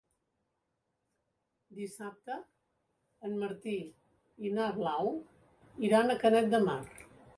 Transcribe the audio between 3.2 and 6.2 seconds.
en Martí i na Blau iran